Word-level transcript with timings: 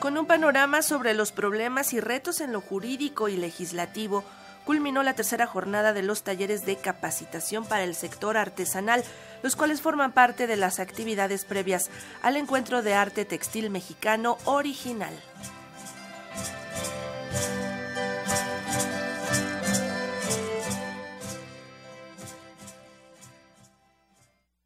Con 0.00 0.16
un 0.16 0.26
panorama 0.26 0.82
sobre 0.82 1.12
los 1.12 1.32
problemas 1.32 1.92
y 1.92 1.98
retos 1.98 2.40
en 2.40 2.52
lo 2.52 2.60
jurídico 2.60 3.28
y 3.28 3.36
legislativo, 3.36 4.22
culminó 4.64 5.02
la 5.02 5.14
tercera 5.14 5.46
jornada 5.46 5.92
de 5.92 6.02
los 6.02 6.22
talleres 6.22 6.64
de 6.64 6.76
capacitación 6.76 7.64
para 7.64 7.82
el 7.82 7.96
sector 7.96 8.36
artesanal, 8.36 9.02
los 9.42 9.56
cuales 9.56 9.80
forman 9.80 10.12
parte 10.12 10.46
de 10.46 10.56
las 10.56 10.78
actividades 10.78 11.44
previas 11.44 11.90
al 12.22 12.36
encuentro 12.36 12.82
de 12.82 12.94
arte 12.94 13.24
textil 13.24 13.70
mexicano 13.70 14.38
original. 14.44 15.14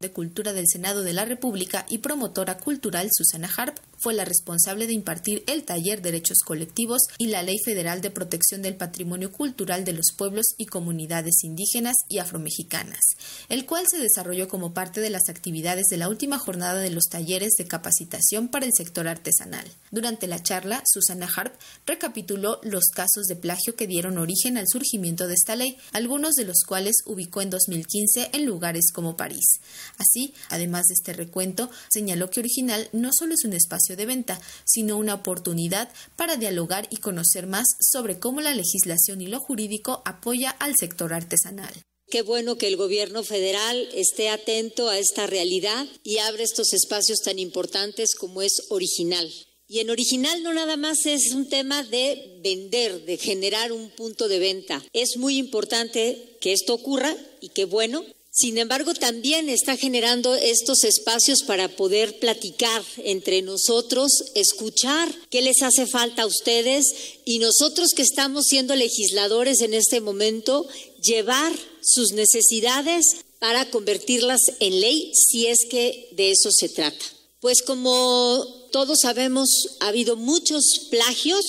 de 0.00 0.12
Cultura 0.12 0.52
del 0.52 0.66
Senado 0.68 1.02
de 1.02 1.12
la 1.12 1.24
República 1.24 1.84
y 1.88 1.98
promotora 1.98 2.56
cultural 2.56 3.08
Susana 3.12 3.50
Harp 3.56 3.76
fue 3.98 4.14
la 4.14 4.24
responsable 4.24 4.86
de 4.86 4.92
impartir 4.92 5.44
el 5.46 5.64
taller 5.64 6.02
Derechos 6.02 6.38
Colectivos 6.44 7.02
y 7.18 7.28
la 7.28 7.42
Ley 7.42 7.58
Federal 7.64 8.00
de 8.00 8.10
Protección 8.10 8.62
del 8.62 8.76
Patrimonio 8.76 9.32
Cultural 9.32 9.84
de 9.84 9.92
los 9.92 10.12
Pueblos 10.16 10.46
y 10.56 10.66
Comunidades 10.66 11.42
Indígenas 11.42 11.96
y 12.08 12.18
Afromexicanas, 12.18 13.00
el 13.48 13.66
cual 13.66 13.84
se 13.88 13.98
desarrolló 13.98 14.48
como 14.48 14.72
parte 14.74 15.00
de 15.00 15.10
las 15.10 15.28
actividades 15.28 15.86
de 15.90 15.96
la 15.96 16.08
última 16.08 16.38
jornada 16.38 16.80
de 16.80 16.90
los 16.90 17.04
talleres 17.04 17.54
de 17.58 17.66
capacitación 17.66 18.48
para 18.48 18.66
el 18.66 18.72
sector 18.76 19.08
artesanal. 19.08 19.66
Durante 19.90 20.26
la 20.26 20.42
charla, 20.42 20.82
Susana 20.86 21.28
Harp 21.34 21.54
recapituló 21.86 22.60
los 22.62 22.84
casos 22.94 23.26
de 23.26 23.36
plagio 23.36 23.74
que 23.74 23.86
dieron 23.86 24.18
origen 24.18 24.58
al 24.58 24.66
surgimiento 24.68 25.26
de 25.26 25.34
esta 25.34 25.56
ley, 25.56 25.76
algunos 25.92 26.34
de 26.34 26.44
los 26.44 26.58
cuales 26.66 26.96
ubicó 27.06 27.42
en 27.42 27.50
2015 27.50 28.30
en 28.32 28.46
lugares 28.46 28.92
como 28.92 29.16
París. 29.16 29.60
Así, 29.98 30.34
además 30.50 30.86
de 30.86 30.94
este 30.94 31.12
recuento, 31.12 31.70
señaló 31.90 32.30
que 32.30 32.40
Original 32.40 32.88
no 32.92 33.10
solo 33.12 33.34
es 33.34 33.44
un 33.44 33.52
espacio 33.52 33.87
de 33.96 34.06
venta, 34.06 34.40
sino 34.64 34.96
una 34.96 35.14
oportunidad 35.14 35.90
para 36.16 36.36
dialogar 36.36 36.88
y 36.90 36.96
conocer 36.96 37.46
más 37.46 37.66
sobre 37.80 38.18
cómo 38.18 38.40
la 38.40 38.54
legislación 38.54 39.20
y 39.20 39.26
lo 39.26 39.40
jurídico 39.40 40.02
apoya 40.04 40.50
al 40.50 40.74
sector 40.78 41.12
artesanal. 41.12 41.72
Qué 42.10 42.22
bueno 42.22 42.56
que 42.56 42.68
el 42.68 42.76
gobierno 42.76 43.22
federal 43.22 43.86
esté 43.92 44.30
atento 44.30 44.88
a 44.88 44.98
esta 44.98 45.26
realidad 45.26 45.86
y 46.02 46.18
abre 46.18 46.42
estos 46.42 46.72
espacios 46.72 47.20
tan 47.20 47.38
importantes 47.38 48.14
como 48.14 48.40
es 48.40 48.62
original. 48.70 49.30
Y 49.70 49.80
en 49.80 49.90
original 49.90 50.42
no 50.42 50.54
nada 50.54 50.78
más 50.78 51.04
es 51.04 51.32
un 51.32 51.50
tema 51.50 51.82
de 51.82 52.40
vender, 52.42 53.04
de 53.04 53.18
generar 53.18 53.72
un 53.72 53.90
punto 53.90 54.26
de 54.26 54.38
venta. 54.38 54.82
Es 54.94 55.18
muy 55.18 55.36
importante 55.36 56.38
que 56.40 56.54
esto 56.54 56.72
ocurra 56.72 57.14
y 57.42 57.50
qué 57.50 57.66
bueno 57.66 58.02
sin 58.38 58.56
embargo, 58.56 58.94
también 58.94 59.48
está 59.48 59.76
generando 59.76 60.32
estos 60.36 60.84
espacios 60.84 61.42
para 61.42 61.74
poder 61.74 62.20
platicar 62.20 62.84
entre 62.98 63.42
nosotros, 63.42 64.12
escuchar 64.36 65.12
qué 65.28 65.42
les 65.42 65.60
hace 65.60 65.88
falta 65.88 66.22
a 66.22 66.26
ustedes 66.26 66.84
y 67.24 67.40
nosotros 67.40 67.88
que 67.96 68.02
estamos 68.02 68.44
siendo 68.46 68.76
legisladores 68.76 69.60
en 69.60 69.74
este 69.74 70.00
momento, 70.00 70.68
llevar 71.02 71.52
sus 71.82 72.12
necesidades 72.12 73.04
para 73.40 73.68
convertirlas 73.70 74.42
en 74.60 74.82
ley 74.82 75.10
si 75.14 75.48
es 75.48 75.58
que 75.68 76.08
de 76.12 76.30
eso 76.30 76.50
se 76.52 76.68
trata. 76.68 77.04
Pues 77.40 77.62
como 77.62 78.46
todos 78.70 79.00
sabemos, 79.02 79.48
ha 79.80 79.88
habido 79.88 80.14
muchos 80.14 80.86
plagios, 80.92 81.44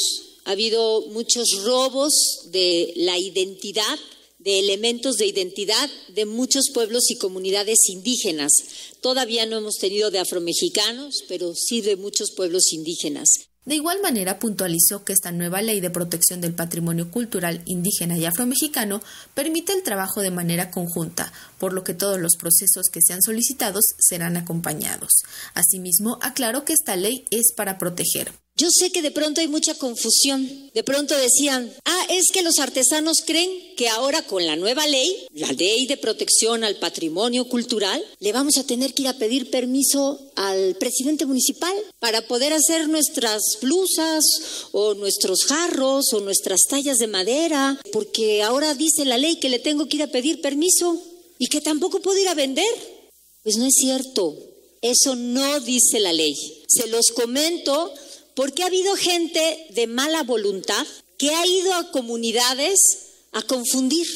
ha 0.45 0.53
habido 0.53 1.05
muchos 1.11 1.51
robos 1.63 2.13
de 2.45 2.93
la 2.95 3.19
identidad 3.19 3.99
de 4.39 4.59
elementos 4.59 5.17
de 5.17 5.27
identidad 5.27 5.89
de 6.15 6.25
muchos 6.25 6.71
pueblos 6.73 7.11
y 7.11 7.17
comunidades 7.17 7.77
indígenas. 7.89 8.51
Todavía 9.01 9.45
no 9.45 9.57
hemos 9.57 9.75
tenido 9.75 10.11
de 10.11 10.19
afromexicanos, 10.19 11.23
pero 11.27 11.53
sí 11.53 11.81
de 11.81 11.97
muchos 11.97 12.31
pueblos 12.35 12.71
indígenas. 12.73 13.49
De 13.65 13.75
igual 13.75 14.01
manera, 14.01 14.39
puntualizó 14.39 15.03
que 15.03 15.13
esta 15.13 15.31
nueva 15.31 15.61
ley 15.61 15.79
de 15.79 15.91
protección 15.91 16.41
del 16.41 16.55
patrimonio 16.55 17.11
cultural 17.11 17.61
indígena 17.65 18.17
y 18.17 18.25
afromexicano 18.25 19.01
permite 19.35 19.73
el 19.73 19.83
trabajo 19.83 20.21
de 20.21 20.31
manera 20.31 20.71
conjunta, 20.71 21.31
por 21.59 21.73
lo 21.73 21.83
que 21.83 21.93
todos 21.93 22.19
los 22.19 22.35
procesos 22.35 22.87
que 22.91 23.01
sean 23.01 23.21
solicitados 23.21 23.83
serán 23.99 24.37
acompañados. 24.37 25.09
Asimismo, 25.53 26.17
aclaró 26.21 26.65
que 26.65 26.73
esta 26.73 26.95
ley 26.95 27.27
es 27.29 27.53
para 27.55 27.77
proteger, 27.77 28.31
yo 28.59 28.67
sé 28.71 28.91
que 28.91 29.01
de 29.01 29.11
pronto 29.11 29.39
hay 29.39 29.47
mucha 29.47 29.73
confusión. 29.73 30.69
De 30.73 30.83
pronto 30.83 31.15
decían, 31.17 31.73
ah, 31.85 32.05
es 32.09 32.25
que 32.33 32.41
los 32.41 32.59
artesanos 32.59 33.23
creen 33.25 33.49
que 33.77 33.87
ahora 33.87 34.21
con 34.23 34.45
la 34.45 34.57
nueva 34.57 34.85
ley, 34.85 35.27
la 35.33 35.51
ley 35.53 35.85
de 35.87 35.95
protección 35.95 36.65
al 36.65 36.75
patrimonio 36.75 37.47
cultural, 37.47 38.03
le 38.19 38.33
vamos 38.33 38.57
a 38.57 38.65
tener 38.65 38.93
que 38.93 39.03
ir 39.03 39.07
a 39.07 39.17
pedir 39.17 39.49
permiso 39.49 40.19
al 40.35 40.75
presidente 40.75 41.25
municipal 41.25 41.73
para 41.99 42.27
poder 42.27 42.51
hacer 42.51 42.89
nuestras 42.89 43.41
blusas 43.61 44.25
o 44.73 44.93
nuestros 44.93 45.45
jarros 45.45 46.11
o 46.11 46.19
nuestras 46.19 46.63
tallas 46.69 46.97
de 46.97 47.07
madera, 47.07 47.79
porque 47.93 48.43
ahora 48.43 48.75
dice 48.75 49.05
la 49.05 49.17
ley 49.17 49.37
que 49.37 49.49
le 49.49 49.59
tengo 49.59 49.87
que 49.87 49.95
ir 49.97 50.03
a 50.03 50.07
pedir 50.11 50.41
permiso 50.41 51.01
y 51.37 51.47
que 51.47 51.61
tampoco 51.61 52.01
puedo 52.01 52.19
ir 52.19 52.27
a 52.27 52.33
vender. 52.33 52.65
Pues 53.41 53.55
no 53.55 53.65
es 53.65 53.75
cierto. 53.79 54.35
Eso 54.81 55.15
no 55.15 55.59
dice 55.61 55.99
la 55.99 56.11
ley. 56.11 56.35
Se 56.67 56.87
los 56.87 57.07
comento 57.07 57.93
porque 58.39 58.63
ha 58.63 58.67
habido 58.67 58.95
gente 58.95 59.67
de 59.71 59.85
mala 59.85 60.23
voluntad 60.23 60.87
que 61.17 61.31
ha 61.31 61.45
ido 61.45 61.73
a 61.73 61.91
comunidades 61.91 62.79
a 63.33 63.41
confundir 63.41 64.07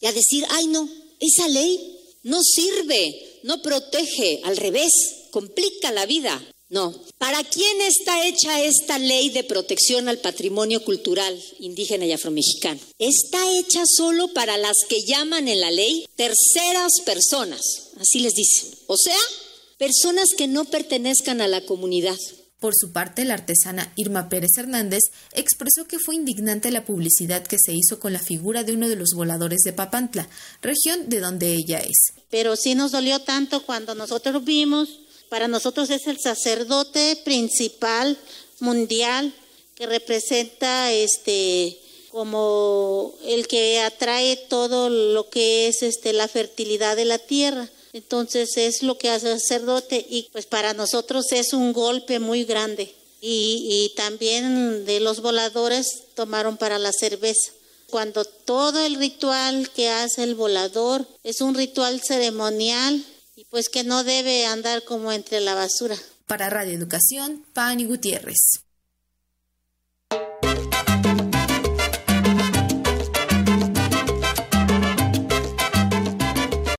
y 0.00 0.06
a 0.06 0.12
decir, 0.12 0.46
ay 0.50 0.68
no, 0.68 0.88
esa 1.18 1.48
ley 1.48 1.98
no 2.22 2.40
sirve, 2.44 3.40
no 3.42 3.60
protege, 3.60 4.40
al 4.44 4.56
revés, 4.56 4.92
complica 5.32 5.90
la 5.90 6.06
vida. 6.06 6.40
No. 6.68 6.94
¿Para 7.18 7.42
quién 7.42 7.80
está 7.80 8.24
hecha 8.24 8.62
esta 8.62 9.00
ley 9.00 9.30
de 9.30 9.42
protección 9.42 10.08
al 10.08 10.18
patrimonio 10.18 10.84
cultural 10.84 11.36
indígena 11.58 12.06
y 12.06 12.12
afromexicano? 12.12 12.78
Está 13.00 13.52
hecha 13.58 13.82
solo 13.96 14.28
para 14.28 14.58
las 14.58 14.76
que 14.88 15.02
llaman 15.02 15.48
en 15.48 15.60
la 15.60 15.72
ley 15.72 16.06
terceras 16.14 17.00
personas, 17.04 17.90
así 17.98 18.20
les 18.20 18.34
dicen. 18.34 18.78
O 18.86 18.96
sea, 18.96 19.18
personas 19.76 20.28
que 20.36 20.46
no 20.46 20.66
pertenezcan 20.66 21.40
a 21.40 21.48
la 21.48 21.62
comunidad. 21.62 22.16
Por 22.62 22.74
su 22.76 22.92
parte, 22.92 23.24
la 23.24 23.34
artesana 23.34 23.92
Irma 23.96 24.28
Pérez 24.28 24.52
Hernández 24.56 25.00
expresó 25.32 25.88
que 25.88 25.98
fue 25.98 26.14
indignante 26.14 26.70
la 26.70 26.84
publicidad 26.84 27.42
que 27.42 27.56
se 27.58 27.72
hizo 27.72 27.98
con 27.98 28.12
la 28.12 28.20
figura 28.20 28.62
de 28.62 28.72
uno 28.72 28.88
de 28.88 28.94
los 28.94 29.14
voladores 29.16 29.62
de 29.64 29.72
Papantla, 29.72 30.28
región 30.62 31.08
de 31.08 31.18
donde 31.18 31.54
ella 31.54 31.80
es. 31.80 32.12
Pero 32.30 32.54
sí 32.54 32.76
nos 32.76 32.92
dolió 32.92 33.18
tanto 33.18 33.66
cuando 33.66 33.96
nosotros 33.96 34.44
vimos, 34.44 35.00
para 35.28 35.48
nosotros 35.48 35.90
es 35.90 36.06
el 36.06 36.20
sacerdote 36.20 37.20
principal 37.24 38.16
mundial 38.60 39.34
que 39.74 39.86
representa 39.88 40.92
este 40.92 41.76
como 42.12 43.12
el 43.24 43.48
que 43.48 43.80
atrae 43.80 44.36
todo 44.36 44.88
lo 44.88 45.28
que 45.30 45.66
es 45.66 45.82
este 45.82 46.12
la 46.12 46.28
fertilidad 46.28 46.94
de 46.94 47.06
la 47.06 47.18
tierra. 47.18 47.68
Entonces 47.92 48.56
es 48.56 48.82
lo 48.82 48.96
que 48.96 49.10
hace 49.10 49.32
el 49.32 49.40
sacerdote 49.40 50.04
y 50.08 50.28
pues 50.32 50.46
para 50.46 50.72
nosotros 50.72 51.30
es 51.32 51.52
un 51.52 51.72
golpe 51.72 52.18
muy 52.18 52.44
grande. 52.44 52.94
Y, 53.24 53.92
también 53.94 54.84
de 54.84 54.98
los 54.98 55.20
voladores 55.20 55.86
tomaron 56.14 56.56
para 56.56 56.80
la 56.80 56.90
cerveza. 56.92 57.52
Cuando 57.88 58.24
todo 58.24 58.84
el 58.84 58.96
ritual 58.96 59.70
que 59.70 59.90
hace 59.90 60.24
el 60.24 60.34
volador 60.34 61.06
es 61.22 61.40
un 61.40 61.54
ritual 61.54 62.00
ceremonial 62.02 63.04
y 63.36 63.44
pues 63.44 63.68
que 63.68 63.84
no 63.84 64.02
debe 64.02 64.46
andar 64.46 64.82
como 64.82 65.12
entre 65.12 65.40
la 65.40 65.54
basura. 65.54 65.96
Para 66.26 66.50
Radio 66.50 66.74
Educación, 66.74 67.44
Pani 67.52 67.84
Gutiérrez. 67.84 68.62